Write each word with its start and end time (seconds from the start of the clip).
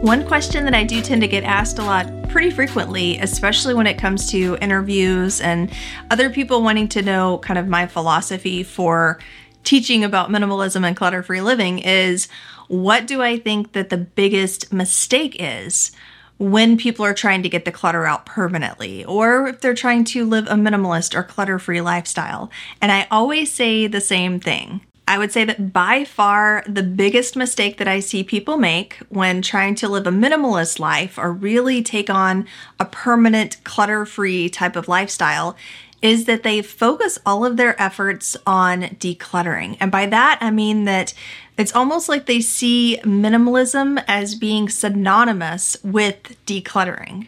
One 0.00 0.26
question 0.26 0.64
that 0.64 0.74
I 0.74 0.82
do 0.82 1.02
tend 1.02 1.20
to 1.20 1.28
get 1.28 1.44
asked 1.44 1.78
a 1.78 1.82
lot 1.82 2.06
pretty 2.30 2.48
frequently, 2.48 3.18
especially 3.18 3.74
when 3.74 3.86
it 3.86 3.98
comes 3.98 4.30
to 4.30 4.56
interviews 4.62 5.42
and 5.42 5.70
other 6.10 6.30
people 6.30 6.62
wanting 6.62 6.88
to 6.88 7.02
know 7.02 7.36
kind 7.38 7.58
of 7.58 7.68
my 7.68 7.86
philosophy 7.86 8.62
for 8.62 9.18
teaching 9.62 10.02
about 10.02 10.30
minimalism 10.30 10.86
and 10.86 10.96
clutter 10.96 11.22
free 11.22 11.42
living, 11.42 11.80
is 11.80 12.28
what 12.68 13.06
do 13.06 13.20
I 13.20 13.38
think 13.38 13.72
that 13.72 13.90
the 13.90 13.98
biggest 13.98 14.72
mistake 14.72 15.36
is? 15.38 15.92
when 16.38 16.78
people 16.78 17.04
are 17.04 17.12
trying 17.12 17.42
to 17.42 17.50
get 17.50 17.66
the 17.66 17.70
clutter 17.70 18.06
out 18.06 18.24
permanently, 18.24 19.04
or 19.04 19.48
if 19.48 19.60
they're 19.60 19.74
trying 19.74 20.02
to 20.02 20.24
live 20.24 20.46
a 20.46 20.54
minimalist 20.54 21.14
or 21.14 21.22
clutter 21.22 21.58
free 21.58 21.82
lifestyle. 21.82 22.50
And 22.80 22.90
I 22.90 23.06
always 23.10 23.52
say 23.52 23.86
the 23.86 24.00
same 24.00 24.40
thing 24.40 24.80
I 25.10 25.18
would 25.18 25.32
say 25.32 25.44
that 25.44 25.72
by 25.72 26.04
far 26.04 26.62
the 26.68 26.84
biggest 26.84 27.34
mistake 27.34 27.78
that 27.78 27.88
I 27.88 27.98
see 27.98 28.22
people 28.22 28.56
make 28.56 28.94
when 29.08 29.42
trying 29.42 29.74
to 29.76 29.88
live 29.88 30.06
a 30.06 30.12
minimalist 30.12 30.78
life 30.78 31.18
or 31.18 31.32
really 31.32 31.82
take 31.82 32.08
on 32.08 32.46
a 32.78 32.84
permanent 32.84 33.56
clutter 33.64 34.06
free 34.06 34.48
type 34.48 34.76
of 34.76 34.86
lifestyle 34.86 35.56
is 36.00 36.26
that 36.26 36.44
they 36.44 36.62
focus 36.62 37.18
all 37.26 37.44
of 37.44 37.56
their 37.56 37.74
efforts 37.82 38.36
on 38.46 38.82
decluttering. 38.82 39.76
And 39.80 39.90
by 39.90 40.06
that, 40.06 40.38
I 40.40 40.52
mean 40.52 40.84
that 40.84 41.12
it's 41.58 41.74
almost 41.74 42.08
like 42.08 42.26
they 42.26 42.40
see 42.40 43.00
minimalism 43.02 44.00
as 44.06 44.36
being 44.36 44.68
synonymous 44.68 45.76
with 45.82 46.36
decluttering. 46.46 47.26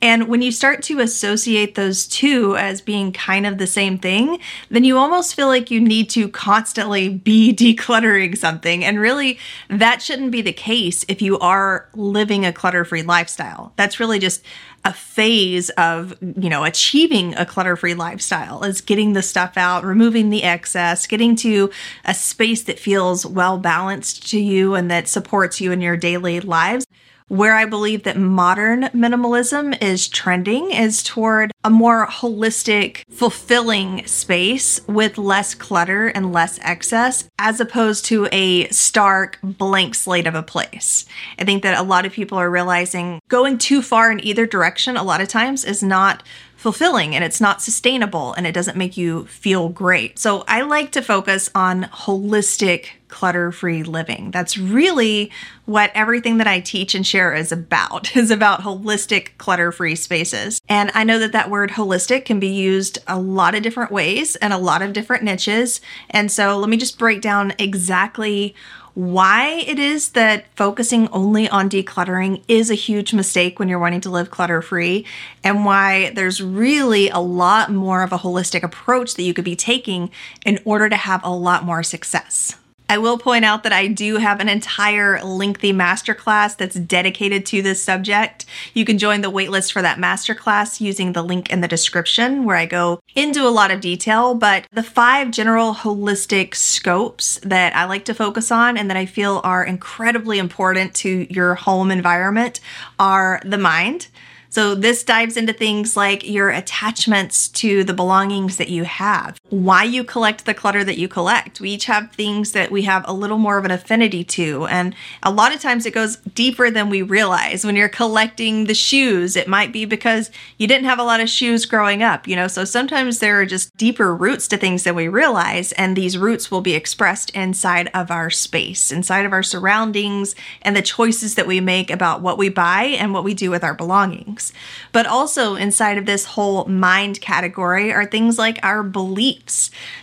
And 0.00 0.28
when 0.28 0.42
you 0.42 0.52
start 0.52 0.82
to 0.84 1.00
associate 1.00 1.74
those 1.74 2.06
two 2.06 2.56
as 2.56 2.80
being 2.80 3.12
kind 3.12 3.46
of 3.46 3.58
the 3.58 3.66
same 3.66 3.98
thing, 3.98 4.38
then 4.70 4.84
you 4.84 4.96
almost 4.96 5.34
feel 5.34 5.48
like 5.48 5.70
you 5.70 5.80
need 5.80 6.08
to 6.10 6.28
constantly 6.28 7.08
be 7.08 7.52
decluttering 7.54 8.36
something. 8.36 8.84
And 8.84 9.00
really, 9.00 9.38
that 9.68 10.00
shouldn't 10.00 10.30
be 10.30 10.42
the 10.42 10.52
case 10.52 11.04
if 11.08 11.20
you 11.20 11.38
are 11.40 11.88
living 11.94 12.46
a 12.46 12.52
clutter 12.52 12.84
free 12.84 13.02
lifestyle. 13.02 13.72
That's 13.76 13.98
really 13.98 14.18
just 14.18 14.42
a 14.84 14.92
phase 14.92 15.70
of 15.70 16.16
you 16.22 16.48
know 16.48 16.64
achieving 16.64 17.34
a 17.36 17.44
clutter-free 17.44 17.94
lifestyle 17.94 18.62
is 18.62 18.80
getting 18.80 19.12
the 19.12 19.22
stuff 19.22 19.56
out 19.56 19.84
removing 19.84 20.30
the 20.30 20.44
excess 20.44 21.06
getting 21.06 21.34
to 21.34 21.70
a 22.04 22.14
space 22.14 22.62
that 22.62 22.78
feels 22.78 23.26
well 23.26 23.58
balanced 23.58 24.30
to 24.30 24.38
you 24.38 24.76
and 24.76 24.88
that 24.88 25.08
supports 25.08 25.60
you 25.60 25.72
in 25.72 25.80
your 25.80 25.96
daily 25.96 26.38
lives 26.40 26.86
where 27.28 27.54
I 27.54 27.64
believe 27.64 28.02
that 28.02 28.16
modern 28.16 28.84
minimalism 28.94 29.80
is 29.82 30.08
trending 30.08 30.70
is 30.70 31.02
toward 31.02 31.52
a 31.64 31.70
more 31.70 32.06
holistic, 32.06 33.02
fulfilling 33.10 34.06
space 34.06 34.80
with 34.86 35.18
less 35.18 35.54
clutter 35.54 36.08
and 36.08 36.32
less 36.32 36.58
excess, 36.62 37.28
as 37.38 37.60
opposed 37.60 38.04
to 38.06 38.28
a 38.32 38.68
stark, 38.68 39.38
blank 39.42 39.94
slate 39.94 40.26
of 40.26 40.34
a 40.34 40.42
place. 40.42 41.04
I 41.38 41.44
think 41.44 41.62
that 41.62 41.78
a 41.78 41.82
lot 41.82 42.06
of 42.06 42.12
people 42.12 42.38
are 42.38 42.50
realizing 42.50 43.20
going 43.28 43.58
too 43.58 43.82
far 43.82 44.10
in 44.10 44.24
either 44.24 44.46
direction 44.46 44.96
a 44.96 45.02
lot 45.02 45.20
of 45.20 45.28
times 45.28 45.64
is 45.64 45.82
not 45.82 46.22
fulfilling 46.58 47.14
and 47.14 47.22
it's 47.22 47.40
not 47.40 47.62
sustainable 47.62 48.32
and 48.32 48.44
it 48.44 48.52
doesn't 48.52 48.76
make 48.76 48.96
you 48.96 49.24
feel 49.26 49.68
great. 49.68 50.18
So 50.18 50.42
I 50.48 50.62
like 50.62 50.90
to 50.92 51.02
focus 51.02 51.48
on 51.54 51.84
holistic 51.84 52.86
clutter 53.06 53.52
free 53.52 53.84
living. 53.84 54.32
That's 54.32 54.58
really 54.58 55.30
what 55.66 55.92
everything 55.94 56.38
that 56.38 56.48
I 56.48 56.58
teach 56.58 56.96
and 56.96 57.06
share 57.06 57.32
is 57.32 57.52
about, 57.52 58.16
is 58.16 58.32
about 58.32 58.62
holistic 58.62 59.38
clutter 59.38 59.70
free 59.70 59.94
spaces. 59.94 60.60
And 60.68 60.90
I 60.94 61.04
know 61.04 61.20
that 61.20 61.30
that 61.30 61.48
word 61.48 61.70
holistic 61.70 62.24
can 62.24 62.40
be 62.40 62.48
used 62.48 62.98
a 63.06 63.20
lot 63.20 63.54
of 63.54 63.62
different 63.62 63.92
ways 63.92 64.34
and 64.34 64.52
a 64.52 64.58
lot 64.58 64.82
of 64.82 64.92
different 64.92 65.22
niches. 65.22 65.80
And 66.10 66.30
so 66.30 66.58
let 66.58 66.68
me 66.68 66.76
just 66.76 66.98
break 66.98 67.20
down 67.20 67.54
exactly 67.60 68.56
why 68.98 69.62
it 69.64 69.78
is 69.78 70.08
that 70.08 70.44
focusing 70.56 71.06
only 71.10 71.48
on 71.48 71.70
decluttering 71.70 72.42
is 72.48 72.68
a 72.68 72.74
huge 72.74 73.14
mistake 73.14 73.60
when 73.60 73.68
you're 73.68 73.78
wanting 73.78 74.00
to 74.00 74.10
live 74.10 74.28
clutter 74.28 74.60
free, 74.60 75.06
and 75.44 75.64
why 75.64 76.10
there's 76.16 76.42
really 76.42 77.08
a 77.08 77.20
lot 77.20 77.70
more 77.70 78.02
of 78.02 78.12
a 78.12 78.18
holistic 78.18 78.64
approach 78.64 79.14
that 79.14 79.22
you 79.22 79.32
could 79.32 79.44
be 79.44 79.54
taking 79.54 80.10
in 80.44 80.58
order 80.64 80.88
to 80.88 80.96
have 80.96 81.22
a 81.22 81.30
lot 81.30 81.62
more 81.62 81.84
success. 81.84 82.57
I 82.90 82.96
will 82.96 83.18
point 83.18 83.44
out 83.44 83.64
that 83.64 83.72
I 83.72 83.86
do 83.86 84.16
have 84.16 84.40
an 84.40 84.48
entire 84.48 85.22
lengthy 85.22 85.74
masterclass 85.74 86.56
that's 86.56 86.76
dedicated 86.76 87.44
to 87.46 87.60
this 87.60 87.82
subject. 87.82 88.46
You 88.72 88.86
can 88.86 88.96
join 88.96 89.20
the 89.20 89.30
waitlist 89.30 89.72
for 89.72 89.82
that 89.82 89.98
masterclass 89.98 90.80
using 90.80 91.12
the 91.12 91.22
link 91.22 91.50
in 91.50 91.60
the 91.60 91.68
description 91.68 92.44
where 92.44 92.56
I 92.56 92.64
go 92.64 93.00
into 93.14 93.46
a 93.46 93.50
lot 93.50 93.70
of 93.70 93.82
detail. 93.82 94.34
But 94.34 94.66
the 94.72 94.82
five 94.82 95.30
general 95.32 95.74
holistic 95.74 96.54
scopes 96.54 97.38
that 97.42 97.76
I 97.76 97.84
like 97.84 98.06
to 98.06 98.14
focus 98.14 98.50
on 98.50 98.78
and 98.78 98.88
that 98.88 98.96
I 98.96 99.04
feel 99.04 99.42
are 99.44 99.64
incredibly 99.64 100.38
important 100.38 100.94
to 100.96 101.26
your 101.28 101.56
home 101.56 101.90
environment 101.90 102.60
are 102.98 103.42
the 103.44 103.58
mind 103.58 104.08
so 104.50 104.74
this 104.74 105.04
dives 105.04 105.36
into 105.36 105.52
things 105.52 105.96
like 105.96 106.26
your 106.26 106.48
attachments 106.48 107.48
to 107.48 107.84
the 107.84 107.92
belongings 107.92 108.56
that 108.56 108.68
you 108.68 108.84
have, 108.84 109.38
why 109.50 109.82
you 109.82 110.04
collect 110.04 110.44
the 110.44 110.52
clutter 110.52 110.84
that 110.84 110.98
you 110.98 111.08
collect. 111.08 111.60
We 111.60 111.70
each 111.70 111.86
have 111.86 112.12
things 112.12 112.52
that 112.52 112.70
we 112.70 112.82
have 112.82 113.04
a 113.06 113.12
little 113.14 113.38
more 113.38 113.56
of 113.56 113.64
an 113.64 113.70
affinity 113.70 114.22
to. 114.24 114.66
And 114.66 114.94
a 115.22 115.30
lot 115.30 115.54
of 115.54 115.60
times 115.60 115.86
it 115.86 115.94
goes 115.94 116.16
deeper 116.16 116.70
than 116.70 116.90
we 116.90 117.00
realize. 117.00 117.64
When 117.64 117.74
you're 117.74 117.88
collecting 117.88 118.64
the 118.64 118.74
shoes, 118.74 119.36
it 119.36 119.48
might 119.48 119.72
be 119.72 119.86
because 119.86 120.30
you 120.58 120.66
didn't 120.66 120.84
have 120.84 120.98
a 120.98 121.04
lot 121.04 121.20
of 121.20 121.30
shoes 121.30 121.64
growing 121.64 122.02
up, 122.02 122.28
you 122.28 122.36
know? 122.36 122.46
So 122.46 122.64
sometimes 122.64 123.20
there 123.20 123.40
are 123.40 123.46
just 123.46 123.74
deeper 123.78 124.14
roots 124.14 124.48
to 124.48 124.58
things 124.58 124.84
than 124.84 124.94
we 124.94 125.08
realize. 125.08 125.72
And 125.72 125.96
these 125.96 126.18
roots 126.18 126.50
will 126.50 126.60
be 126.60 126.74
expressed 126.74 127.30
inside 127.30 127.90
of 127.94 128.10
our 128.10 128.28
space, 128.28 128.92
inside 128.92 129.24
of 129.24 129.32
our 129.32 129.42
surroundings, 129.42 130.34
and 130.60 130.76
the 130.76 130.82
choices 130.82 131.36
that 131.36 131.46
we 131.46 131.60
make 131.60 131.90
about 131.90 132.20
what 132.20 132.36
we 132.36 132.50
buy 132.50 132.84
and 132.84 133.14
what 133.14 133.24
we 133.24 133.32
do 133.32 133.50
with 133.50 133.64
our 133.64 133.74
belongings. 133.74 134.52
But 134.92 135.06
also 135.06 135.54
inside 135.54 135.96
of 135.96 136.04
this 136.04 136.26
whole 136.26 136.66
mind 136.66 137.22
category 137.22 137.92
are 137.92 138.04
things 138.04 138.38
like 138.38 138.58
our 138.62 138.82
beliefs. 138.82 139.37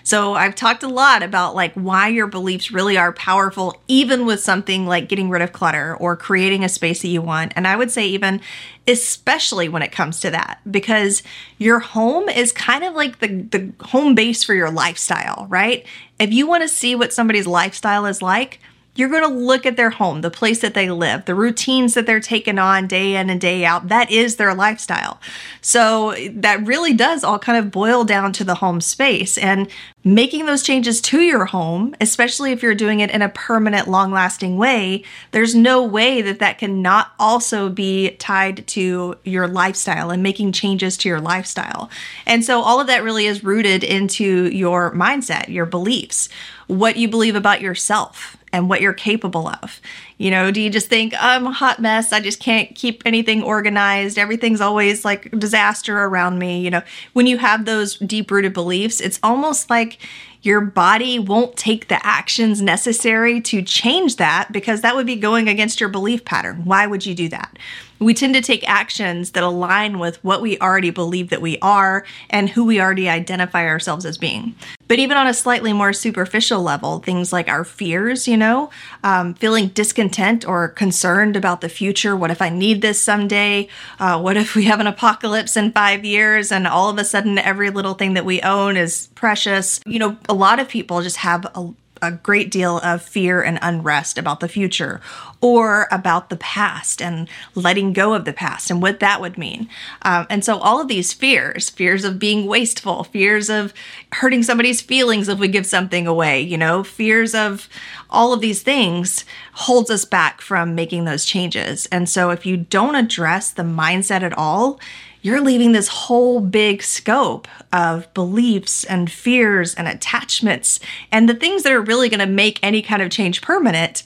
So 0.03 0.34
I've 0.34 0.56
talked 0.56 0.84
a 0.84 0.88
lot 0.88 1.23
about 1.23 1.56
like 1.56 1.73
why 1.73 2.07
your 2.07 2.28
beliefs 2.28 2.72
really 2.72 2.97
are 2.97 3.13
powerful, 3.13 3.81
even 3.88 4.25
with 4.25 4.40
something 4.40 4.85
like 4.85 5.09
getting 5.09 5.29
rid 5.29 5.41
of 5.41 5.53
clutter 5.53 5.96
or 5.96 6.16
creating 6.16 6.63
a 6.63 6.69
space 6.69 7.01
that 7.01 7.09
you 7.09 7.22
want. 7.22 7.53
And 7.56 7.68
I 7.68 7.75
would 7.75 7.91
say 7.91 8.07
even 8.07 8.41
especially 8.88 9.68
when 9.68 9.81
it 9.81 9.91
comes 9.91 10.19
to 10.19 10.29
that 10.29 10.59
because 10.69 11.24
your 11.57 11.79
home 11.79 12.29
is 12.29 12.51
kind 12.51 12.84
of 12.84 12.94
like 12.94 13.19
the, 13.19 13.28
the 13.28 13.74
home 13.84 14.13
base 14.13 14.44
for 14.44 14.53
your 14.53 14.69
lifestyle, 14.69 15.47
right? 15.50 15.85
If 16.19 16.31
you 16.31 16.47
want 16.47 16.63
to 16.63 16.69
see 16.69 16.95
what 16.95 17.13
somebody's 17.13 17.47
lifestyle 17.47 18.06
is 18.06 18.22
like, 18.22 18.59
you're 18.95 19.09
going 19.09 19.29
to 19.29 19.39
look 19.39 19.66
at 19.66 19.75
their 19.75 19.89
home, 19.89 20.22
the 20.22 20.31
place 20.31 20.61
that 20.61 20.73
they 20.73 20.89
live, 20.89 21.25
the 21.25 21.35
routines 21.35 21.94
that 21.94 22.06
they're 22.06 22.22
taking 22.22 22.57
on 22.57 22.88
day 22.88 23.16
in 23.16 23.29
and 23.29 23.41
day 23.41 23.66
out. 23.66 23.89
That 23.89 24.09
is 24.09 24.38
their 24.38 24.56
lifestyle. 24.56 25.19
So 25.61 26.16
that 26.31 26.66
really 26.66 26.94
does 26.94 27.23
all 27.23 27.38
kind 27.38 27.57
of 27.57 27.72
boil 27.72 28.06
down 28.06 28.31
to 28.33 28.45
the 28.45 28.56
home 28.56 28.79
space 28.79 29.38
and 29.38 29.67
making 30.06 30.45
those 30.45 30.63
changes 30.63 31.01
to 31.01 31.19
your 31.22 31.45
home, 31.45 31.94
especially 32.00 32.51
if 32.51 32.63
you're 32.63 32.75
doing 32.75 33.01
it 33.01 33.11
in 33.11 33.22
a 33.22 33.29
permanent, 33.29 33.89
long 33.89 34.11
lasting 34.11 34.56
way. 34.56 35.03
There's 35.31 35.56
no 35.56 35.83
way 35.83 36.22
that 36.22 36.39
that 36.39 36.59
can 36.59 36.81
not 36.81 37.12
also 37.19 37.69
be 37.69 38.12
tied 38.12 38.65
to 38.68 39.15
your 39.25 39.48
lifestyle 39.48 40.09
and 40.09 40.24
making 40.24 40.53
changes 40.53 40.95
to 40.98 41.09
your 41.09 41.19
lifestyle. 41.19 41.89
And 42.25 42.45
so 42.45 42.62
all 42.62 42.80
of 42.80 42.88
that 42.88 43.03
really 43.03 43.25
is 43.25 43.44
rooted 43.44 43.83
into 43.83 44.50
your 44.56 44.94
mindset, 44.94 45.50
your 45.50 45.65
beliefs, 45.65 46.30
what 46.68 46.95
you 46.95 47.09
believe 47.09 47.36
about 47.36 47.62
yourself 47.62 48.38
and 48.56 48.69
what 48.69 48.81
you're 48.81 48.94
capable 48.94 49.48
of. 49.50 49.81
You 50.17 50.31
know, 50.31 50.50
do 50.50 50.62
you 50.62 50.69
just 50.69 50.88
think 50.88 51.13
I'm 51.19 51.45
a 51.45 51.51
hot 51.51 51.79
mess? 51.79 52.13
I 52.13 52.21
just 52.21 52.39
can't 52.39 52.73
keep 52.73 53.03
anything 53.06 53.44
organized. 53.44 54.17
Everything's 54.17 54.62
always 54.62 55.03
like 55.03 55.29
disaster 55.38 56.03
around 56.03 56.39
me. 56.39 56.62
You 56.62 56.71
know, 56.71 56.81
when 57.13 57.27
you 57.27 57.38
have 57.38 57.65
those 57.65 57.97
deep 57.97 58.31
rooted 58.31 58.53
beliefs, 58.53 59.01
it's 59.01 59.19
almost 59.21 59.69
like 59.69 60.00
your 60.45 60.62
body 60.62 61.17
won't 61.17 61.57
take 61.57 61.88
the 61.88 62.06
actions 62.06 62.62
necessary 62.62 63.41
to 63.41 63.63
change 63.63 64.17
that 64.17 64.51
because 64.51 64.81
that 64.81 64.95
would 64.95 65.07
be 65.07 65.15
going 65.15 65.50
against 65.50 65.79
your 65.79 65.89
belief 65.89 66.23
pattern. 66.23 66.63
Why 66.65 66.85
would 66.85 67.03
you 67.03 67.15
do 67.15 67.27
that? 67.29 67.57
We 67.97 68.13
tend 68.13 68.35
to 68.35 68.41
take 68.41 68.67
actions 68.69 69.31
that 69.31 69.44
align 69.44 69.97
with 69.97 70.23
what 70.23 70.41
we 70.41 70.59
already 70.59 70.91
believe 70.91 71.29
that 71.29 71.41
we 71.41 71.57
are 71.59 72.06
and 72.29 72.50
who 72.50 72.63
we 72.63 72.79
already 72.79 73.09
identify 73.09 73.65
ourselves 73.65 74.06
as 74.06 74.17
being. 74.17 74.53
But 74.88 75.00
even 75.00 75.17
on 75.17 75.27
a 75.27 75.33
slightly 75.33 75.73
more 75.73 75.94
superficial 75.94 76.62
level, 76.62 77.00
things 77.00 77.33
like 77.33 77.47
our 77.47 77.63
fears, 77.63 78.27
you 78.27 78.38
know, 78.38 78.69
um, 79.03 79.33
feeling 79.33 79.69
discontent 80.06 80.48
or 80.48 80.68
concerned 80.69 81.36
about 81.36 81.62
the 81.62 81.69
future. 81.69 82.16
What 82.16 82.31
if 82.31 82.42
I 82.42 82.50
need 82.50 82.81
this 82.81 83.02
someday? 83.02 83.68
Uh, 84.00 84.19
what 84.19 84.38
if 84.38 84.56
we 84.56 84.66
have 84.66 84.80
an 84.80 84.88
apocalypse 84.88 85.57
in 85.57 85.72
five 85.72 86.06
years 86.06 86.52
and 86.52 86.68
all 86.68 86.90
of 86.90 86.98
a 86.98 87.04
sudden 87.04 87.38
every 87.38 87.69
little 87.69 87.96
thing 87.96 88.13
that 88.13 88.25
we 88.25 88.42
own 88.42 88.78
is 88.78 89.10
precious? 89.16 89.80
You 89.86 90.00
know, 90.00 90.18
a 90.30 90.34
lot 90.34 90.60
of 90.60 90.69
people 90.69 91.02
just 91.02 91.18
have 91.18 91.46
a 91.56 91.69
a 92.06 92.12
great 92.12 92.52
deal 92.52 92.80
of 92.80 93.02
fear 93.02 93.42
and 93.42 93.60
unrest 93.62 94.18
about 94.18 94.40
the 94.40 94.48
future 94.48 95.02
or 95.42 95.88
about 95.92 96.30
the 96.30 96.38
past 96.38 97.02
and 97.02 97.28
letting 97.54 97.94
go 97.94 98.13
of 98.13 98.25
the 98.25 98.34
past 98.34 98.72
and 98.72 98.81
what 98.81 99.00
that 99.00 99.22
would 99.22 99.38
mean. 99.38 99.69
Um, 100.02 100.25
and 100.30 100.44
so, 100.44 100.57
all 100.57 100.81
of 100.81 100.88
these 100.88 101.13
fears 101.13 101.69
fears 101.69 102.04
of 102.04 102.19
being 102.19 102.46
wasteful, 102.46 103.04
fears 103.04 103.50
of 103.50 103.74
hurting 104.13 104.44
somebody's 104.44 104.81
feelings 104.81 105.28
if 105.28 105.40
we 105.40 105.48
give 105.48 105.66
something 105.66 106.07
away, 106.07 106.42
you 106.42 106.57
know, 106.57 106.84
fears 106.84 107.36
of 107.36 107.69
all 108.10 108.34
of 108.34 108.42
these 108.42 108.62
things 108.62 109.25
holds 109.54 109.90
us 109.90 110.06
back 110.06 110.42
from 110.42 110.75
making 110.75 111.06
those 111.06 111.25
changes. 111.25 111.86
And 111.88 112.08
so, 112.08 112.30
if 112.30 112.46
you 112.46 112.58
don't 112.58 112.96
address 112.96 113.51
the 113.51 113.63
mindset 113.63 114.22
at 114.22 114.38
all, 114.38 114.80
you're 115.25 115.42
leaving 115.42 115.72
this 115.72 115.88
whole 115.88 116.39
big 116.39 116.83
scope 116.83 117.48
of 117.74 118.13
beliefs 118.13 118.83
and 118.83 119.12
fears 119.12 119.74
and 119.74 119.88
attachments 119.88 120.80
and 121.12 121.27
the 121.27 121.33
things 121.33 121.63
that 121.63 121.72
are 121.72 121.81
really 121.81 122.10
going 122.10 122.19
to 122.19 122.27
make 122.27 122.60
any 122.62 122.80
kind 122.80 123.01
of 123.01 123.10
change 123.10 123.42
permanent. 123.42 124.04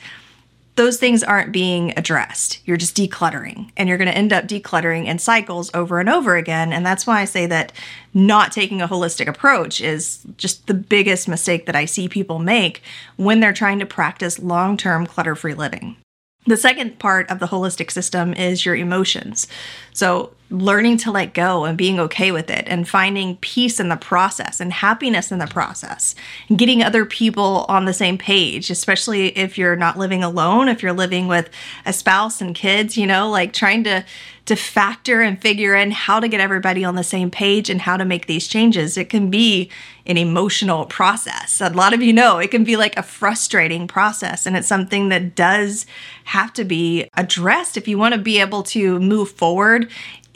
Those 0.76 0.98
things 0.98 1.22
aren't 1.22 1.52
being 1.52 1.92
addressed. 1.98 2.66
You're 2.66 2.78
just 2.78 2.96
decluttering, 2.96 3.70
and 3.76 3.90
you're 3.90 3.98
going 3.98 4.08
to 4.08 4.18
end 4.18 4.32
up 4.32 4.46
decluttering 4.46 5.08
in 5.08 5.20
cycles 5.20 5.70
over 5.74 6.00
and 6.00 6.08
over 6.08 6.38
again. 6.38 6.72
And 6.72 6.86
that's 6.86 7.06
why 7.06 7.20
I 7.20 7.26
say 7.26 7.46
that 7.48 7.74
not 8.14 8.54
taking 8.54 8.82
a 8.82 8.88
holistic 8.88 9.28
approach 9.28 9.82
is 9.82 10.26
just 10.38 10.68
the 10.68 10.74
biggest 10.74 11.28
mistake 11.28 11.66
that 11.66 11.76
I 11.76 11.84
see 11.84 12.08
people 12.08 12.40
make 12.40 12.82
when 13.18 13.42
they're 13.42 13.52
trying 13.52 13.80
to 13.80 13.86
practice 13.86 14.40
long 14.40 14.78
term 14.78 15.06
clutter 15.06 15.36
free 15.36 15.54
living. 15.54 15.98
The 16.46 16.56
second 16.56 16.98
part 16.98 17.30
of 17.30 17.40
the 17.40 17.48
holistic 17.48 17.92
system 17.92 18.34
is 18.34 18.66
your 18.66 18.78
emotions. 18.78 19.50
So, 19.92 20.32
learning 20.52 20.98
to 20.98 21.12
let 21.12 21.34
go 21.34 21.66
and 21.66 21.78
being 21.78 22.00
okay 22.00 22.32
with 22.32 22.50
it 22.50 22.64
and 22.68 22.88
finding 22.88 23.38
peace 23.38 23.80
in 23.80 23.90
the 23.90 23.96
process 23.96 24.60
and 24.60 24.74
happiness 24.74 25.32
in 25.32 25.38
the 25.38 25.48
process 25.48 26.16
and 26.48 26.58
getting 26.58 26.82
other 26.82 27.06
people 27.06 27.66
on 27.70 27.86
the 27.86 27.94
same 27.94 28.18
page, 28.18 28.72
especially 28.72 29.38
if 29.38 29.58
you're 29.58 29.76
not 29.76 29.98
living 29.98 30.24
alone, 30.24 30.68
if 30.68 30.82
you're 30.82 30.92
living 30.92 31.28
with 31.28 31.50
a 31.86 31.94
spouse 31.94 32.42
and 32.42 32.56
kids, 32.56 32.98
you 32.98 33.06
know, 33.06 33.30
like 33.30 33.54
trying 33.54 33.84
to 33.84 34.04
to 34.50 34.56
factor 34.56 35.22
and 35.22 35.40
figure 35.40 35.76
in 35.76 35.92
how 35.92 36.20
to 36.20 36.28
get 36.28 36.42
everybody 36.42 36.84
on 36.84 36.96
the 36.96 37.04
same 37.04 37.30
page 37.30 37.70
and 37.70 37.82
how 37.82 37.96
to 37.96 38.04
make 38.04 38.26
these 38.26 38.48
changes. 38.48 38.98
It 38.98 39.08
can 39.08 39.30
be 39.30 39.70
an 40.08 40.18
emotional 40.18 40.86
process. 40.86 41.62
A 41.62 41.70
lot 41.70 41.94
of 41.94 42.02
you 42.02 42.12
know 42.12 42.40
it 42.40 42.50
can 42.50 42.64
be 42.64 42.76
like 42.76 42.98
a 42.98 43.04
frustrating 43.04 43.88
process, 43.88 44.48
and 44.48 44.58
it's 44.58 44.68
something 44.68 45.10
that 45.10 45.36
does 45.36 45.86
have 46.24 46.52
to 46.54 46.64
be 46.64 47.08
addressed 47.16 47.78
if 47.78 47.88
you 47.88 48.00
want 48.00 48.16
to 48.16 48.20
be 48.20 48.40
able 48.40 48.64
to 48.64 49.00
move 49.00 49.30
forward 49.30 49.88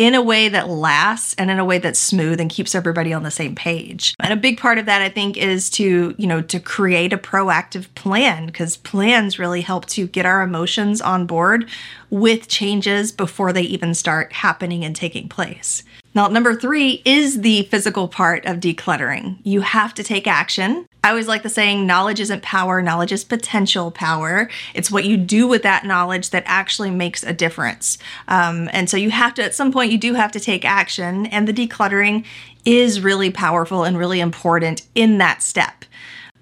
in 0.03 0.15
a 0.15 0.21
way 0.21 0.49
that 0.49 0.67
lasts 0.67 1.33
and 1.37 1.49
in 1.49 1.59
a 1.59 1.63
way 1.63 1.77
that's 1.77 1.97
smooth 1.97 2.37
and 2.41 2.49
keeps 2.49 2.75
everybody 2.75 3.13
on 3.13 3.23
the 3.23 3.31
same 3.31 3.55
page. 3.55 4.13
And 4.19 4.33
a 4.33 4.35
big 4.35 4.59
part 4.59 4.77
of 4.77 4.85
that 4.85 5.01
I 5.01 5.07
think 5.07 5.37
is 5.37 5.69
to, 5.71 6.13
you 6.17 6.27
know, 6.27 6.41
to 6.41 6.59
create 6.59 7.13
a 7.13 7.17
proactive 7.17 7.87
plan 7.95 8.47
because 8.47 8.75
plans 8.75 9.39
really 9.39 9.61
help 9.61 9.85
to 9.85 10.05
get 10.05 10.25
our 10.25 10.41
emotions 10.41 10.99
on 10.99 11.25
board 11.25 11.69
with 12.09 12.49
changes 12.49 13.13
before 13.13 13.53
they 13.53 13.61
even 13.61 13.93
start 13.93 14.33
happening 14.33 14.83
and 14.83 14.93
taking 14.93 15.29
place. 15.29 15.83
Now, 16.15 16.27
number 16.27 16.55
three 16.55 17.01
is 17.05 17.41
the 17.41 17.63
physical 17.63 18.07
part 18.07 18.45
of 18.45 18.57
decluttering. 18.57 19.37
You 19.43 19.61
have 19.61 19.93
to 19.95 20.03
take 20.03 20.27
action. 20.27 20.85
I 21.03 21.09
always 21.09 21.27
like 21.27 21.43
the 21.43 21.49
saying, 21.49 21.85
knowledge 21.87 22.19
isn't 22.19 22.43
power, 22.43 22.81
knowledge 22.81 23.11
is 23.11 23.23
potential 23.23 23.91
power. 23.91 24.49
It's 24.73 24.91
what 24.91 25.05
you 25.05 25.17
do 25.17 25.47
with 25.47 25.63
that 25.63 25.85
knowledge 25.85 26.29
that 26.29 26.43
actually 26.45 26.91
makes 26.91 27.23
a 27.23 27.33
difference. 27.33 27.97
Um, 28.27 28.69
and 28.71 28.89
so 28.89 28.95
you 28.95 29.11
have 29.11 29.33
to, 29.33 29.43
at 29.43 29.55
some 29.55 29.71
point, 29.71 29.91
you 29.91 29.97
do 29.97 30.13
have 30.13 30.31
to 30.33 30.39
take 30.39 30.63
action, 30.63 31.25
and 31.25 31.47
the 31.47 31.53
decluttering 31.53 32.25
is 32.63 33.01
really 33.01 33.29
powerful 33.29 33.83
and 33.83 33.97
really 33.97 34.19
important 34.19 34.83
in 34.95 35.17
that 35.17 35.41
step 35.41 35.83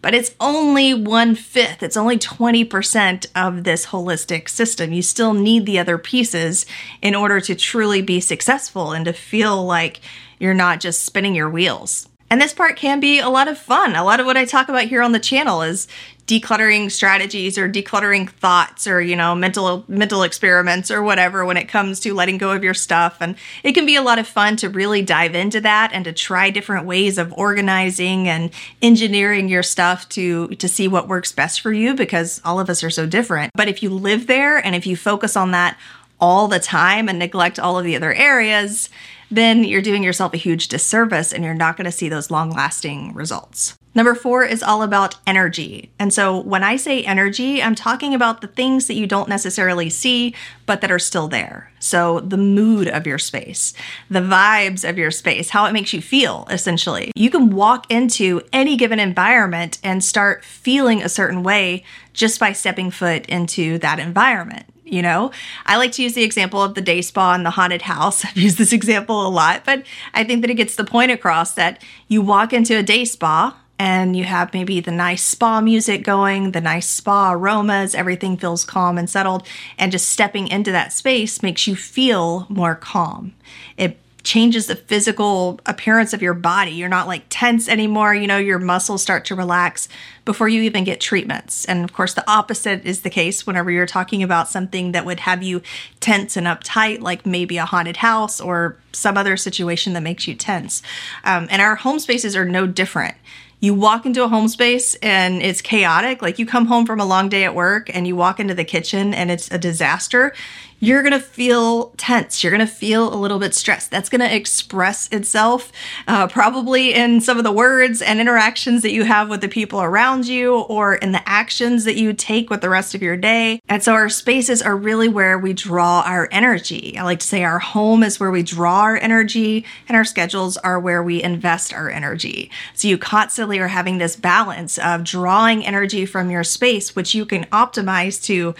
but 0.01 0.13
it's 0.13 0.35
only 0.39 0.93
one 0.93 1.35
fifth, 1.35 1.83
it's 1.83 1.97
only 1.97 2.17
20% 2.17 3.27
of 3.35 3.63
this 3.63 3.87
holistic 3.87 4.49
system. 4.49 4.93
You 4.93 5.01
still 5.01 5.33
need 5.33 5.65
the 5.65 5.79
other 5.79 5.97
pieces 5.97 6.65
in 7.01 7.15
order 7.15 7.39
to 7.41 7.55
truly 7.55 8.01
be 8.01 8.19
successful 8.19 8.91
and 8.91 9.05
to 9.05 9.13
feel 9.13 9.63
like 9.63 10.01
you're 10.39 10.53
not 10.53 10.79
just 10.79 11.03
spinning 11.03 11.35
your 11.35 11.49
wheels. 11.49 12.07
And 12.31 12.41
this 12.41 12.53
part 12.53 12.77
can 12.77 13.01
be 13.01 13.19
a 13.19 13.29
lot 13.29 13.49
of 13.49 13.57
fun. 13.57 13.93
A 13.93 14.05
lot 14.05 14.21
of 14.21 14.25
what 14.25 14.37
I 14.37 14.45
talk 14.45 14.69
about 14.69 14.85
here 14.85 15.01
on 15.01 15.11
the 15.11 15.19
channel 15.19 15.61
is 15.61 15.87
decluttering 16.31 16.89
strategies 16.89 17.57
or 17.57 17.69
decluttering 17.69 18.29
thoughts 18.29 18.87
or 18.87 19.01
you 19.01 19.17
know 19.17 19.35
mental 19.35 19.83
mental 19.89 20.23
experiments 20.23 20.89
or 20.89 21.03
whatever 21.03 21.43
when 21.43 21.57
it 21.57 21.67
comes 21.67 21.99
to 21.99 22.13
letting 22.13 22.37
go 22.37 22.51
of 22.51 22.63
your 22.63 22.73
stuff 22.73 23.17
and 23.19 23.35
it 23.63 23.73
can 23.73 23.85
be 23.85 23.97
a 23.97 24.01
lot 24.01 24.17
of 24.17 24.25
fun 24.25 24.55
to 24.55 24.69
really 24.69 25.01
dive 25.01 25.35
into 25.35 25.59
that 25.59 25.91
and 25.91 26.05
to 26.05 26.13
try 26.13 26.49
different 26.49 26.85
ways 26.85 27.17
of 27.17 27.33
organizing 27.33 28.29
and 28.29 28.49
engineering 28.81 29.49
your 29.49 29.61
stuff 29.61 30.07
to 30.07 30.47
to 30.55 30.69
see 30.69 30.87
what 30.87 31.09
works 31.09 31.33
best 31.33 31.59
for 31.59 31.73
you 31.73 31.93
because 31.93 32.39
all 32.45 32.61
of 32.61 32.69
us 32.69 32.81
are 32.81 32.89
so 32.89 33.05
different 33.05 33.51
but 33.53 33.67
if 33.67 33.83
you 33.83 33.89
live 33.89 34.27
there 34.27 34.57
and 34.57 34.73
if 34.73 34.87
you 34.87 34.95
focus 34.95 35.35
on 35.35 35.51
that 35.51 35.77
all 36.17 36.47
the 36.47 36.59
time 36.59 37.09
and 37.09 37.19
neglect 37.19 37.59
all 37.59 37.77
of 37.77 37.83
the 37.83 37.95
other 37.97 38.13
areas 38.13 38.89
then 39.29 39.65
you're 39.65 39.81
doing 39.81 40.01
yourself 40.01 40.33
a 40.33 40.37
huge 40.37 40.69
disservice 40.69 41.33
and 41.33 41.43
you're 41.43 41.53
not 41.53 41.75
going 41.75 41.85
to 41.85 41.91
see 41.91 42.07
those 42.07 42.31
long 42.31 42.49
lasting 42.49 43.13
results. 43.13 43.75
Number 43.93 44.15
four 44.15 44.43
is 44.45 44.63
all 44.63 44.83
about 44.83 45.15
energy. 45.27 45.91
And 45.99 46.13
so 46.13 46.39
when 46.39 46.63
I 46.63 46.77
say 46.77 47.03
energy, 47.03 47.61
I'm 47.61 47.75
talking 47.75 48.13
about 48.13 48.39
the 48.39 48.47
things 48.47 48.87
that 48.87 48.93
you 48.93 49.05
don't 49.05 49.27
necessarily 49.27 49.89
see, 49.89 50.33
but 50.65 50.79
that 50.79 50.91
are 50.91 50.99
still 50.99 51.27
there. 51.27 51.71
So 51.79 52.21
the 52.21 52.37
mood 52.37 52.87
of 52.87 53.05
your 53.05 53.17
space, 53.17 53.73
the 54.09 54.21
vibes 54.21 54.87
of 54.87 54.97
your 54.97 55.11
space, 55.11 55.49
how 55.49 55.65
it 55.65 55.73
makes 55.73 55.91
you 55.91 56.01
feel, 56.01 56.47
essentially. 56.49 57.11
You 57.15 57.29
can 57.29 57.49
walk 57.49 57.91
into 57.91 58.41
any 58.53 58.77
given 58.77 58.99
environment 58.99 59.77
and 59.83 60.01
start 60.01 60.45
feeling 60.45 61.03
a 61.03 61.09
certain 61.09 61.43
way 61.43 61.83
just 62.13 62.39
by 62.39 62.53
stepping 62.53 62.91
foot 62.91 63.25
into 63.25 63.77
that 63.79 63.99
environment 63.99 64.65
you 64.83 65.01
know? 65.01 65.31
I 65.65 65.77
like 65.77 65.93
to 65.93 66.03
use 66.03 66.15
the 66.15 66.23
example 66.23 66.61
of 66.61 66.75
the 66.75 66.81
day 66.81 67.01
spa 67.01 67.33
and 67.33 67.45
the 67.45 67.51
haunted 67.51 67.83
house. 67.83 68.25
I've 68.25 68.37
used 68.37 68.57
this 68.57 68.73
example 68.73 69.25
a 69.25 69.29
lot, 69.29 69.63
but 69.63 69.83
I 70.13 70.25
think 70.25 70.41
that 70.41 70.51
it 70.51 70.55
gets 70.55 70.75
the 70.75 70.83
point 70.83 71.11
across 71.11 71.53
that 71.53 71.81
you 72.09 72.21
walk 72.21 72.51
into 72.51 72.77
a 72.77 72.83
day 72.83 73.05
spa 73.05 73.57
and 73.81 74.15
you 74.15 74.23
have 74.25 74.53
maybe 74.53 74.79
the 74.79 74.91
nice 74.91 75.23
spa 75.23 75.59
music 75.59 76.03
going, 76.03 76.51
the 76.51 76.61
nice 76.61 76.87
spa 76.87 77.33
aromas, 77.33 77.95
everything 77.95 78.37
feels 78.37 78.63
calm 78.63 78.95
and 78.95 79.09
settled, 79.09 79.41
and 79.79 79.91
just 79.91 80.07
stepping 80.07 80.47
into 80.49 80.71
that 80.71 80.93
space 80.93 81.41
makes 81.41 81.65
you 81.65 81.75
feel 81.75 82.45
more 82.47 82.75
calm. 82.75 83.33
It 83.77 83.97
changes 84.21 84.67
the 84.67 84.75
physical 84.75 85.59
appearance 85.65 86.13
of 86.13 86.21
your 86.21 86.35
body. 86.35 86.69
You're 86.69 86.89
not 86.89 87.07
like 87.07 87.23
tense 87.29 87.67
anymore. 87.67 88.13
You 88.13 88.27
know, 88.27 88.37
your 88.37 88.59
muscles 88.59 89.01
start 89.01 89.25
to 89.25 89.35
relax 89.35 89.89
before 90.25 90.47
you 90.47 90.61
even 90.61 90.83
get 90.83 91.01
treatments. 91.01 91.65
And 91.65 91.83
of 91.83 91.91
course, 91.91 92.13
the 92.13 92.29
opposite 92.29 92.85
is 92.85 93.01
the 93.01 93.09
case 93.09 93.47
whenever 93.47 93.71
you're 93.71 93.87
talking 93.87 94.21
about 94.21 94.47
something 94.47 94.91
that 94.91 95.07
would 95.07 95.21
have 95.21 95.41
you 95.41 95.63
tense 95.99 96.37
and 96.37 96.45
uptight, 96.45 97.01
like 97.01 97.25
maybe 97.25 97.57
a 97.57 97.65
haunted 97.65 97.97
house 97.97 98.39
or 98.39 98.77
some 98.91 99.17
other 99.17 99.35
situation 99.37 99.93
that 99.93 100.03
makes 100.03 100.27
you 100.27 100.35
tense. 100.35 100.83
Um, 101.23 101.47
and 101.49 101.63
our 101.63 101.77
home 101.77 101.97
spaces 101.97 102.35
are 102.35 102.45
no 102.45 102.67
different 102.67 103.15
you 103.61 103.75
walk 103.75 104.07
into 104.07 104.23
a 104.23 104.27
home 104.27 104.47
space 104.47 104.95
and 104.95 105.41
it's 105.41 105.61
chaotic. 105.61 106.21
Like 106.21 106.39
you 106.39 106.45
come 106.45 106.65
home 106.65 106.85
from 106.85 106.99
a 106.99 107.05
long 107.05 107.29
day 107.29 107.43
at 107.43 107.55
work 107.55 107.89
and 107.95 108.07
you 108.07 108.15
walk 108.15 108.39
into 108.39 108.55
the 108.55 108.65
kitchen 108.65 109.13
and 109.13 109.31
it's 109.31 109.49
a 109.51 109.57
disaster 109.57 110.33
you're 110.81 111.03
going 111.03 111.13
to 111.13 111.19
feel 111.19 111.91
tense. 111.91 112.43
You're 112.43 112.51
going 112.51 112.67
to 112.67 112.73
feel 112.73 113.13
a 113.13 113.15
little 113.15 113.37
bit 113.37 113.53
stressed. 113.53 113.91
That's 113.91 114.09
going 114.09 114.19
to 114.19 114.35
express 114.35 115.07
itself 115.09 115.71
uh, 116.07 116.27
probably 116.27 116.93
in 116.93 117.21
some 117.21 117.37
of 117.37 117.43
the 117.43 117.51
words 117.51 118.01
and 118.01 118.19
interactions 118.19 118.81
that 118.81 118.91
you 118.91 119.03
have 119.03 119.29
with 119.29 119.41
the 119.41 119.47
people 119.47 119.81
around 119.81 120.27
you 120.27 120.55
or 120.55 120.95
in 120.95 121.11
the 121.11 121.21
actions 121.29 121.85
that 121.85 121.95
you 121.95 122.13
take 122.13 122.49
with 122.49 122.61
the 122.61 122.69
rest 122.69 122.95
of 122.95 123.03
your 123.03 123.15
day. 123.15 123.61
And 123.69 123.83
so 123.83 123.93
our 123.93 124.09
spaces 124.09 124.61
are 124.63 124.75
really 124.75 125.07
where 125.07 125.37
we 125.37 125.53
draw 125.53 126.01
our 126.03 126.27
energy. 126.31 126.97
I 126.97 127.03
like 127.03 127.19
to 127.19 127.27
say 127.27 127.43
our 127.43 127.59
home 127.59 128.01
is 128.01 128.19
where 128.19 128.31
we 128.31 128.41
draw 128.41 128.81
our 128.81 128.97
energy 128.97 129.63
and 129.87 129.95
our 129.95 130.03
schedules 130.03 130.57
are 130.57 130.79
where 130.79 131.03
we 131.03 131.21
invest 131.21 131.73
our 131.73 131.91
energy. 131.91 132.49
So 132.73 132.87
you 132.87 132.97
constantly 132.97 133.59
are 133.59 133.67
having 133.67 133.99
this 133.99 134.15
balance 134.15 134.79
of 134.79 135.03
drawing 135.03 135.63
energy 135.63 136.07
from 136.07 136.31
your 136.31 136.43
space, 136.43 136.95
which 136.95 137.13
you 137.13 137.23
can 137.23 137.43
optimize 137.45 138.21
to 138.23 138.55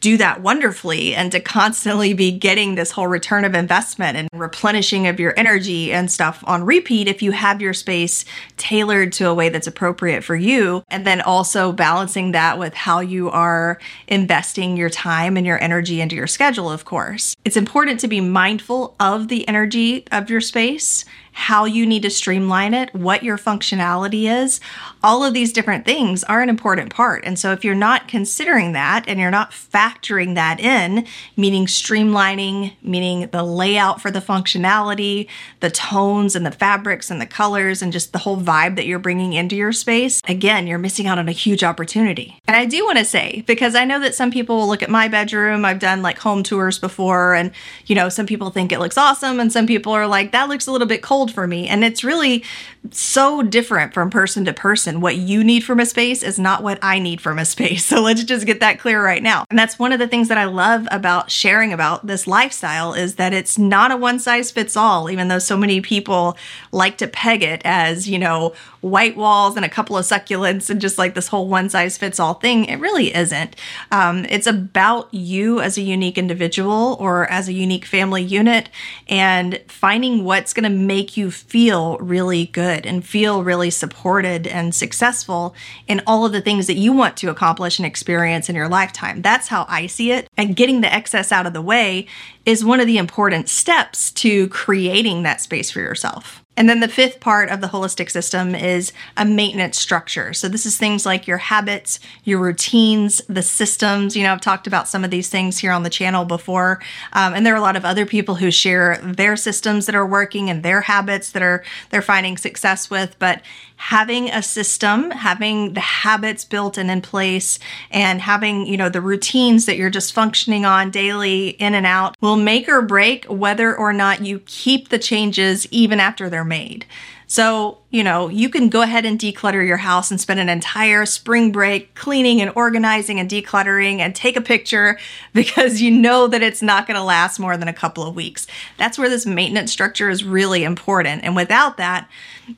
do 0.00 0.16
that 0.16 0.40
wonderfully 0.40 1.14
and 1.14 1.32
to 1.32 1.40
constantly 1.40 2.14
be 2.14 2.30
getting 2.30 2.74
this 2.74 2.90
whole 2.90 3.06
return 3.06 3.44
of 3.44 3.54
investment 3.54 4.16
and 4.16 4.28
replenishing 4.32 5.06
of 5.06 5.20
your 5.20 5.34
energy 5.36 5.92
and 5.92 6.10
stuff 6.10 6.42
on 6.46 6.64
repeat 6.64 7.08
if 7.08 7.22
you 7.22 7.32
have 7.32 7.60
your 7.60 7.72
space 7.72 8.24
tailored 8.56 9.12
to 9.12 9.28
a 9.28 9.34
way 9.34 9.48
that's 9.48 9.66
appropriate 9.66 10.22
for 10.22 10.36
you. 10.36 10.82
And 10.88 11.06
then 11.06 11.20
also 11.20 11.72
balancing 11.72 12.32
that 12.32 12.58
with 12.58 12.74
how 12.74 13.00
you 13.00 13.30
are 13.30 13.78
investing 14.08 14.76
your 14.76 14.90
time 14.90 15.36
and 15.36 15.46
your 15.46 15.62
energy 15.62 16.00
into 16.00 16.16
your 16.16 16.26
schedule, 16.26 16.70
of 16.70 16.84
course. 16.84 17.34
It's 17.44 17.56
important 17.56 18.00
to 18.00 18.08
be 18.08 18.20
mindful 18.20 18.94
of 19.00 19.28
the 19.28 19.46
energy 19.48 20.06
of 20.12 20.30
your 20.30 20.40
space 20.40 21.04
how 21.34 21.64
you 21.64 21.84
need 21.84 22.02
to 22.02 22.10
streamline 22.10 22.72
it, 22.72 22.94
what 22.94 23.24
your 23.24 23.36
functionality 23.36 24.30
is. 24.30 24.60
All 25.02 25.24
of 25.24 25.34
these 25.34 25.52
different 25.52 25.84
things 25.84 26.22
are 26.24 26.40
an 26.40 26.48
important 26.48 26.94
part. 26.94 27.24
And 27.24 27.38
so 27.38 27.50
if 27.50 27.64
you're 27.64 27.74
not 27.74 28.06
considering 28.06 28.72
that 28.72 29.04
and 29.08 29.18
you're 29.18 29.32
not 29.32 29.50
factoring 29.50 30.36
that 30.36 30.60
in, 30.60 31.04
meaning 31.36 31.66
streamlining, 31.66 32.74
meaning 32.82 33.28
the 33.32 33.42
layout 33.42 34.00
for 34.00 34.12
the 34.12 34.20
functionality, 34.20 35.28
the 35.58 35.70
tones 35.70 36.36
and 36.36 36.46
the 36.46 36.52
fabrics 36.52 37.10
and 37.10 37.20
the 37.20 37.26
colors 37.26 37.82
and 37.82 37.92
just 37.92 38.12
the 38.12 38.20
whole 38.20 38.40
vibe 38.40 38.76
that 38.76 38.86
you're 38.86 39.00
bringing 39.00 39.32
into 39.32 39.56
your 39.56 39.72
space, 39.72 40.20
again, 40.28 40.68
you're 40.68 40.78
missing 40.78 41.08
out 41.08 41.18
on 41.18 41.28
a 41.28 41.32
huge 41.32 41.64
opportunity. 41.64 42.38
And 42.46 42.56
I 42.56 42.64
do 42.64 42.84
want 42.84 42.98
to 42.98 43.04
say, 43.04 43.42
because 43.46 43.74
I 43.74 43.84
know 43.84 43.98
that 43.98 44.14
some 44.14 44.30
people 44.30 44.56
will 44.56 44.68
look 44.68 44.84
at 44.84 44.90
my 44.90 45.08
bedroom, 45.08 45.64
I've 45.64 45.80
done 45.80 46.00
like 46.00 46.18
home 46.18 46.44
tours 46.44 46.78
before, 46.78 47.34
and 47.34 47.50
you 47.86 47.96
know, 47.96 48.08
some 48.08 48.26
people 48.26 48.50
think 48.50 48.70
it 48.70 48.78
looks 48.78 48.96
awesome, 48.96 49.40
and 49.40 49.52
some 49.52 49.66
people 49.66 49.92
are 49.92 50.06
like, 50.06 50.30
that 50.30 50.48
looks 50.48 50.68
a 50.68 50.72
little 50.72 50.86
bit 50.86 51.02
cold 51.02 51.23
for 51.32 51.46
me. 51.46 51.68
And 51.68 51.84
it's 51.84 52.04
really 52.04 52.44
so 52.90 53.42
different 53.42 53.94
from 53.94 54.10
person 54.10 54.44
to 54.44 54.52
person. 54.52 55.00
What 55.00 55.16
you 55.16 55.42
need 55.42 55.64
from 55.64 55.80
a 55.80 55.86
space 55.86 56.22
is 56.22 56.38
not 56.38 56.62
what 56.62 56.78
I 56.82 56.98
need 56.98 57.20
from 57.20 57.38
a 57.38 57.44
space. 57.44 57.84
So 57.94 58.00
let's 58.00 58.24
just 58.24 58.46
get 58.46 58.58
that 58.60 58.80
clear 58.80 59.04
right 59.04 59.22
now. 59.22 59.44
And 59.50 59.58
that's 59.58 59.78
one 59.78 59.92
of 59.92 60.00
the 60.00 60.08
things 60.08 60.28
that 60.28 60.38
I 60.38 60.46
love 60.46 60.88
about 60.90 61.30
sharing 61.30 61.72
about 61.72 62.04
this 62.06 62.26
lifestyle 62.26 62.92
is 62.92 63.16
that 63.16 63.32
it's 63.32 63.56
not 63.56 63.92
a 63.92 63.96
one 63.96 64.18
size 64.18 64.50
fits 64.50 64.76
all, 64.76 65.08
even 65.10 65.28
though 65.28 65.38
so 65.38 65.56
many 65.56 65.80
people 65.80 66.36
like 66.72 66.98
to 66.98 67.06
peg 67.06 67.42
it 67.42 67.62
as, 67.64 68.08
you 68.08 68.18
know, 68.18 68.52
white 68.84 69.16
walls 69.16 69.56
and 69.56 69.64
a 69.64 69.68
couple 69.68 69.96
of 69.96 70.04
succulents 70.04 70.68
and 70.68 70.80
just 70.80 70.98
like 70.98 71.14
this 71.14 71.28
whole 71.28 71.48
one 71.48 71.70
size 71.70 71.96
fits 71.96 72.20
all 72.20 72.34
thing. 72.34 72.66
It 72.66 72.78
really 72.80 73.14
isn't. 73.14 73.56
Um, 73.90 74.26
it's 74.28 74.46
about 74.46 75.12
you 75.12 75.60
as 75.60 75.78
a 75.78 75.80
unique 75.80 76.18
individual 76.18 76.96
or 77.00 77.26
as 77.30 77.48
a 77.48 77.52
unique 77.52 77.86
family 77.86 78.22
unit 78.22 78.68
and 79.08 79.60
finding 79.68 80.24
what's 80.24 80.52
going 80.52 80.70
to 80.70 80.76
make 80.76 81.13
you 81.16 81.30
feel 81.30 81.98
really 81.98 82.46
good 82.46 82.86
and 82.86 83.04
feel 83.04 83.42
really 83.42 83.70
supported 83.70 84.46
and 84.46 84.74
successful 84.74 85.54
in 85.86 86.02
all 86.06 86.24
of 86.24 86.32
the 86.32 86.40
things 86.40 86.66
that 86.66 86.76
you 86.76 86.92
want 86.92 87.16
to 87.18 87.30
accomplish 87.30 87.78
and 87.78 87.86
experience 87.86 88.48
in 88.48 88.56
your 88.56 88.68
lifetime. 88.68 89.22
That's 89.22 89.48
how 89.48 89.66
I 89.68 89.86
see 89.86 90.12
it. 90.12 90.28
And 90.36 90.56
getting 90.56 90.80
the 90.80 90.92
excess 90.92 91.32
out 91.32 91.46
of 91.46 91.52
the 91.52 91.62
way 91.62 92.06
is 92.44 92.64
one 92.64 92.80
of 92.80 92.86
the 92.86 92.98
important 92.98 93.48
steps 93.48 94.10
to 94.12 94.48
creating 94.48 95.22
that 95.22 95.40
space 95.40 95.70
for 95.70 95.80
yourself. 95.80 96.43
And 96.56 96.68
then 96.68 96.80
the 96.80 96.88
fifth 96.88 97.20
part 97.20 97.48
of 97.48 97.60
the 97.60 97.66
holistic 97.66 98.10
system 98.10 98.54
is 98.54 98.92
a 99.16 99.24
maintenance 99.24 99.78
structure. 99.78 100.32
So 100.32 100.48
this 100.48 100.66
is 100.66 100.76
things 100.76 101.04
like 101.04 101.26
your 101.26 101.38
habits, 101.38 101.98
your 102.22 102.40
routines, 102.40 103.22
the 103.28 103.42
systems. 103.42 104.16
You 104.16 104.22
know, 104.22 104.32
I've 104.32 104.40
talked 104.40 104.66
about 104.66 104.88
some 104.88 105.04
of 105.04 105.10
these 105.10 105.28
things 105.28 105.58
here 105.58 105.72
on 105.72 105.82
the 105.82 105.90
channel 105.90 106.24
before. 106.24 106.80
Um, 107.12 107.34
and 107.34 107.44
there 107.44 107.54
are 107.54 107.58
a 107.58 107.62
lot 107.62 107.76
of 107.76 107.84
other 107.84 108.06
people 108.06 108.36
who 108.36 108.50
share 108.50 108.98
their 109.02 109.36
systems 109.36 109.86
that 109.86 109.94
are 109.94 110.06
working 110.06 110.48
and 110.48 110.62
their 110.62 110.82
habits 110.82 111.30
that 111.32 111.42
are 111.42 111.64
they're 111.90 112.02
finding 112.02 112.36
success 112.36 112.88
with. 112.88 113.16
But 113.18 113.42
having 113.76 114.30
a 114.30 114.42
system, 114.42 115.10
having 115.10 115.74
the 115.74 115.80
habits 115.80 116.44
built 116.44 116.78
and 116.78 116.90
in 116.90 117.02
place, 117.02 117.58
and 117.90 118.20
having, 118.20 118.66
you 118.66 118.76
know, 118.76 118.88
the 118.88 119.00
routines 119.00 119.66
that 119.66 119.76
you're 119.76 119.90
just 119.90 120.12
functioning 120.12 120.64
on 120.64 120.90
daily 120.90 121.48
in 121.48 121.74
and 121.74 121.86
out 121.86 122.16
will 122.20 122.36
make 122.36 122.68
or 122.68 122.82
break 122.82 123.24
whether 123.26 123.76
or 123.76 123.92
not 123.92 124.24
you 124.24 124.40
keep 124.46 124.88
the 124.88 124.98
changes 124.98 125.66
even 125.70 126.00
after 126.00 126.30
they're 126.30 126.44
made. 126.44 126.86
So, 127.26 127.78
you 127.90 128.04
know, 128.04 128.28
you 128.28 128.48
can 128.48 128.68
go 128.68 128.82
ahead 128.82 129.04
and 129.04 129.18
declutter 129.18 129.66
your 129.66 129.78
house 129.78 130.10
and 130.10 130.20
spend 130.20 130.40
an 130.40 130.48
entire 130.48 131.06
spring 131.06 131.52
break 131.52 131.94
cleaning 131.94 132.40
and 132.40 132.52
organizing 132.54 133.18
and 133.18 133.30
decluttering 133.30 133.98
and 133.98 134.14
take 134.14 134.36
a 134.36 134.40
picture 134.40 134.98
because 135.32 135.80
you 135.80 135.90
know 135.90 136.26
that 136.26 136.42
it's 136.42 136.62
not 136.62 136.86
going 136.86 136.96
to 136.96 137.02
last 137.02 137.38
more 137.38 137.56
than 137.56 137.68
a 137.68 137.72
couple 137.72 138.06
of 138.06 138.14
weeks. 138.14 138.46
That's 138.76 138.98
where 138.98 139.08
this 139.08 139.26
maintenance 139.26 139.72
structure 139.72 140.10
is 140.10 140.24
really 140.24 140.64
important. 140.64 141.24
And 141.24 141.34
without 141.34 141.76
that, 141.78 142.08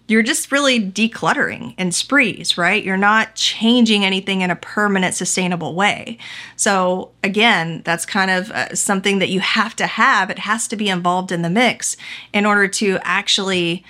you're 0.08 0.22
just 0.22 0.50
really 0.50 0.80
decluttering 0.80 1.74
in 1.78 1.92
sprees, 1.92 2.58
right? 2.58 2.82
You're 2.82 2.96
not 2.96 3.34
changing 3.36 4.04
anything 4.04 4.40
in 4.40 4.50
a 4.50 4.56
permanent, 4.56 5.14
sustainable 5.14 5.74
way. 5.74 6.18
So, 6.56 7.12
again, 7.22 7.82
that's 7.84 8.04
kind 8.04 8.30
of 8.30 8.50
uh, 8.50 8.74
something 8.74 9.20
that 9.20 9.28
you 9.28 9.40
have 9.40 9.76
to 9.76 9.86
have. 9.86 10.28
It 10.28 10.40
has 10.40 10.66
to 10.68 10.76
be 10.76 10.88
involved 10.88 11.30
in 11.30 11.42
the 11.42 11.50
mix 11.50 11.96
in 12.32 12.46
order 12.46 12.66
to 12.68 12.98
actually 13.02 13.84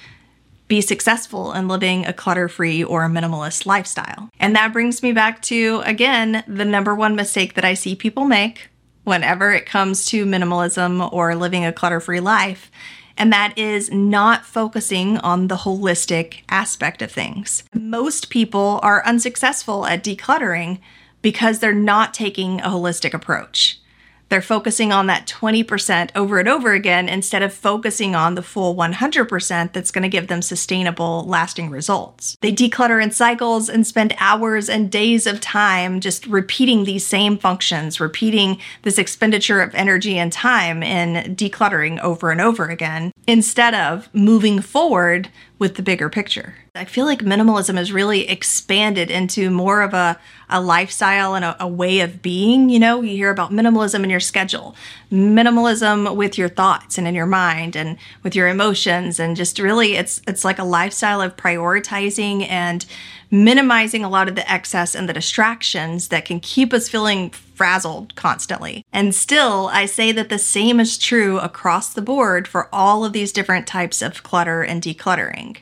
be 0.68 0.80
successful 0.80 1.52
in 1.52 1.68
living 1.68 2.06
a 2.06 2.12
clutter 2.12 2.48
free 2.48 2.82
or 2.82 3.04
a 3.04 3.08
minimalist 3.08 3.66
lifestyle. 3.66 4.28
And 4.40 4.56
that 4.56 4.72
brings 4.72 5.02
me 5.02 5.12
back 5.12 5.42
to, 5.42 5.82
again, 5.84 6.44
the 6.48 6.64
number 6.64 6.94
one 6.94 7.14
mistake 7.16 7.54
that 7.54 7.64
I 7.64 7.74
see 7.74 7.94
people 7.94 8.24
make 8.24 8.68
whenever 9.04 9.52
it 9.52 9.66
comes 9.66 10.06
to 10.06 10.26
minimalism 10.26 11.12
or 11.12 11.36
living 11.36 11.64
a 11.64 11.72
clutter 11.72 12.00
free 12.00 12.20
life 12.20 12.70
and 13.16 13.32
that 13.32 13.56
is 13.56 13.90
not 13.90 14.44
focusing 14.44 15.18
on 15.18 15.48
the 15.48 15.56
holistic 15.56 16.42
aspect 16.48 17.02
of 17.02 17.10
things. 17.10 17.64
Most 17.74 18.30
people 18.30 18.80
are 18.82 19.04
unsuccessful 19.06 19.86
at 19.86 20.04
decluttering 20.04 20.80
because 21.22 21.58
they're 21.58 21.72
not 21.72 22.14
taking 22.14 22.60
a 22.60 22.68
holistic 22.68 23.14
approach. 23.14 23.80
They're 24.28 24.42
focusing 24.42 24.92
on 24.92 25.06
that 25.06 25.26
20% 25.26 26.10
over 26.14 26.38
and 26.38 26.48
over 26.48 26.72
again 26.72 27.08
instead 27.08 27.42
of 27.42 27.52
focusing 27.52 28.16
on 28.16 28.34
the 28.34 28.42
full 28.42 28.74
100% 28.74 29.72
that's 29.72 29.90
going 29.90 30.02
to 30.02 30.08
give 30.08 30.28
them 30.28 30.42
sustainable, 30.42 31.24
lasting 31.24 31.70
results. 31.70 32.36
They 32.40 32.52
declutter 32.52 33.02
in 33.02 33.10
cycles 33.10 33.68
and 33.68 33.86
spend 33.86 34.14
hours 34.18 34.68
and 34.68 34.90
days 34.90 35.26
of 35.26 35.40
time 35.40 36.00
just 36.00 36.26
repeating 36.26 36.84
these 36.84 37.06
same 37.06 37.38
functions, 37.38 38.00
repeating 38.00 38.58
this 38.82 38.98
expenditure 38.98 39.60
of 39.60 39.74
energy 39.74 40.18
and 40.18 40.32
time 40.32 40.82
in 40.82 41.36
decluttering 41.36 42.00
over 42.00 42.30
and 42.30 42.40
over 42.40 42.66
again 42.66 43.12
instead 43.26 43.74
of 43.74 44.12
moving 44.12 44.60
forward 44.60 45.28
with 45.58 45.76
the 45.76 45.82
bigger 45.82 46.10
picture. 46.10 46.54
I 46.76 46.84
feel 46.84 47.06
like 47.06 47.20
minimalism 47.20 47.76
has 47.76 47.90
really 47.90 48.28
expanded 48.28 49.10
into 49.10 49.50
more 49.50 49.82
of 49.82 49.94
a, 49.94 50.18
a 50.48 50.60
lifestyle 50.60 51.34
and 51.34 51.44
a, 51.44 51.56
a, 51.60 51.66
way 51.66 52.00
of 52.00 52.22
being. 52.22 52.68
You 52.68 52.78
know, 52.78 53.02
you 53.02 53.16
hear 53.16 53.30
about 53.30 53.50
minimalism 53.50 54.04
in 54.04 54.10
your 54.10 54.20
schedule, 54.20 54.76
minimalism 55.10 56.14
with 56.14 56.38
your 56.38 56.48
thoughts 56.48 56.98
and 56.98 57.08
in 57.08 57.14
your 57.14 57.26
mind 57.26 57.74
and 57.76 57.96
with 58.22 58.36
your 58.36 58.48
emotions, 58.48 59.18
and 59.18 59.36
just 59.36 59.58
really 59.58 59.94
it's 59.94 60.20
it's 60.28 60.44
like 60.44 60.58
a 60.58 60.64
lifestyle 60.64 61.20
of 61.20 61.36
prioritizing 61.36 62.48
and 62.48 62.86
minimizing 63.30 64.04
a 64.04 64.08
lot 64.08 64.28
of 64.28 64.34
the 64.34 64.50
excess 64.50 64.94
and 64.94 65.08
the 65.08 65.12
distractions 65.12 66.08
that 66.08 66.24
can 66.24 66.38
keep 66.40 66.72
us 66.72 66.88
feeling 66.88 67.30
frazzled 67.30 68.14
constantly. 68.14 68.84
And 68.92 69.14
still, 69.14 69.68
I 69.72 69.86
say 69.86 70.12
that 70.12 70.28
the 70.28 70.38
same 70.38 70.78
is 70.78 70.98
true 70.98 71.38
across 71.40 71.92
the 71.92 72.02
board 72.02 72.46
for 72.46 72.68
all 72.72 73.04
of 73.04 73.12
these 73.12 73.32
different 73.32 73.66
types 73.66 74.02
of 74.02 74.22
clutter 74.22 74.62
and 74.62 74.82
decluttering. 74.82 75.56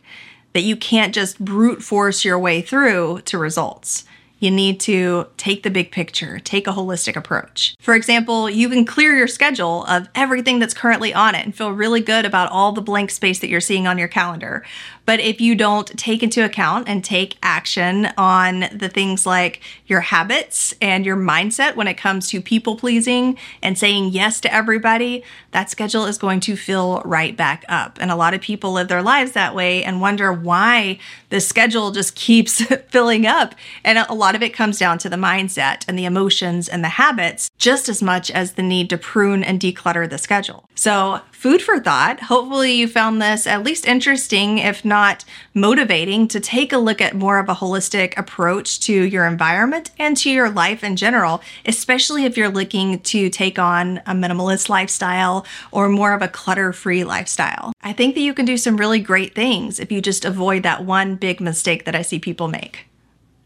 That 0.54 0.62
you 0.62 0.76
can't 0.76 1.14
just 1.14 1.38
brute 1.44 1.82
force 1.82 2.24
your 2.24 2.38
way 2.38 2.62
through 2.62 3.20
to 3.26 3.38
results 3.38 4.04
you 4.44 4.50
need 4.50 4.78
to 4.80 5.26
take 5.38 5.62
the 5.62 5.70
big 5.70 5.90
picture, 5.90 6.38
take 6.38 6.66
a 6.66 6.72
holistic 6.72 7.16
approach. 7.16 7.74
For 7.80 7.94
example, 7.94 8.50
you 8.50 8.68
can 8.68 8.84
clear 8.84 9.16
your 9.16 9.26
schedule 9.26 9.84
of 9.84 10.08
everything 10.14 10.58
that's 10.58 10.74
currently 10.74 11.14
on 11.14 11.34
it 11.34 11.46
and 11.46 11.54
feel 11.54 11.70
really 11.70 12.02
good 12.02 12.26
about 12.26 12.50
all 12.50 12.72
the 12.72 12.82
blank 12.82 13.10
space 13.10 13.38
that 13.38 13.48
you're 13.48 13.62
seeing 13.62 13.86
on 13.86 13.96
your 13.96 14.08
calendar. 14.08 14.62
But 15.06 15.20
if 15.20 15.40
you 15.40 15.54
don't 15.54 15.86
take 15.98 16.22
into 16.22 16.44
account 16.44 16.88
and 16.88 17.04
take 17.04 17.36
action 17.42 18.08
on 18.16 18.66
the 18.72 18.88
things 18.88 19.26
like 19.26 19.60
your 19.86 20.00
habits 20.00 20.74
and 20.80 21.04
your 21.04 21.16
mindset 21.16 21.76
when 21.76 21.88
it 21.88 21.94
comes 21.94 22.28
to 22.28 22.40
people 22.40 22.76
pleasing 22.76 23.36
and 23.62 23.78
saying 23.78 24.10
yes 24.10 24.40
to 24.40 24.54
everybody, 24.54 25.22
that 25.50 25.70
schedule 25.70 26.06
is 26.06 26.18
going 26.18 26.40
to 26.40 26.56
fill 26.56 27.02
right 27.04 27.36
back 27.36 27.64
up. 27.68 27.98
And 28.00 28.10
a 28.10 28.16
lot 28.16 28.34
of 28.34 28.40
people 28.40 28.72
live 28.72 28.88
their 28.88 29.02
lives 29.02 29.32
that 29.32 29.54
way 29.54 29.84
and 29.84 30.00
wonder 30.00 30.32
why 30.32 30.98
the 31.28 31.40
schedule 31.40 31.90
just 31.90 32.14
keeps 32.14 32.62
filling 32.88 33.26
up. 33.26 33.54
And 33.84 33.98
a 33.98 34.14
lot 34.14 34.34
of 34.34 34.42
it 34.42 34.54
comes 34.54 34.78
down 34.78 34.98
to 34.98 35.08
the 35.08 35.16
mindset 35.16 35.84
and 35.86 35.98
the 35.98 36.04
emotions 36.04 36.68
and 36.68 36.82
the 36.82 36.88
habits 36.88 37.50
just 37.58 37.88
as 37.88 38.02
much 38.02 38.30
as 38.30 38.52
the 38.52 38.62
need 38.62 38.90
to 38.90 38.98
prune 38.98 39.44
and 39.44 39.60
declutter 39.60 40.08
the 40.08 40.18
schedule. 40.18 40.68
So, 40.74 41.20
food 41.44 41.60
for 41.60 41.78
thought. 41.78 42.20
Hopefully, 42.20 42.72
you 42.72 42.88
found 42.88 43.20
this 43.20 43.46
at 43.46 43.62
least 43.62 43.86
interesting, 43.86 44.56
if 44.56 44.82
not 44.82 45.26
motivating, 45.52 46.26
to 46.26 46.40
take 46.40 46.72
a 46.72 46.78
look 46.78 47.02
at 47.02 47.14
more 47.14 47.38
of 47.38 47.50
a 47.50 47.54
holistic 47.54 48.16
approach 48.16 48.80
to 48.80 48.94
your 48.94 49.26
environment 49.26 49.90
and 49.98 50.16
to 50.16 50.30
your 50.30 50.48
life 50.48 50.82
in 50.82 50.96
general, 50.96 51.42
especially 51.66 52.24
if 52.24 52.38
you're 52.38 52.48
looking 52.48 52.98
to 53.00 53.28
take 53.28 53.58
on 53.58 53.98
a 54.06 54.14
minimalist 54.14 54.70
lifestyle 54.70 55.44
or 55.70 55.86
more 55.90 56.14
of 56.14 56.22
a 56.22 56.28
clutter 56.28 56.72
free 56.72 57.04
lifestyle. 57.04 57.74
I 57.82 57.92
think 57.92 58.14
that 58.14 58.22
you 58.22 58.32
can 58.32 58.46
do 58.46 58.56
some 58.56 58.78
really 58.78 59.00
great 59.00 59.34
things 59.34 59.78
if 59.78 59.92
you 59.92 60.00
just 60.00 60.24
avoid 60.24 60.62
that 60.62 60.86
one 60.86 61.16
big 61.16 61.42
mistake 61.42 61.84
that 61.84 61.94
I 61.94 62.00
see 62.00 62.18
people 62.18 62.48
make. 62.48 62.86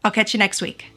I'll 0.05 0.11
catch 0.11 0.33
you 0.33 0.37
next 0.37 0.61
week. 0.61 0.93